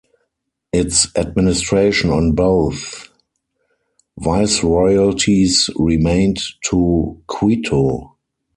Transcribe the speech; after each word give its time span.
Its 0.73 1.15
administration 1.15 2.09
on 2.09 2.31
both 2.31 3.09
Viceroyalties 4.19 5.69
remained 5.77 6.39
to 6.69 7.21
Quito. 7.29 8.15